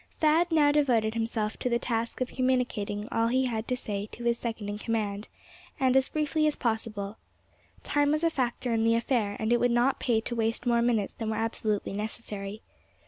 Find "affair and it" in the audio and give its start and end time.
8.95-9.59